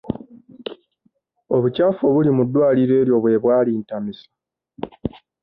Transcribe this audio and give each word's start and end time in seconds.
Obukyafu 1.55 2.01
obuli 2.09 2.29
mu 2.37 2.43
ddwaliro 2.47 2.93
eryo 3.01 3.17
bwe 3.23 3.41
bwa 3.43 3.57
lintamisa. 3.65 4.27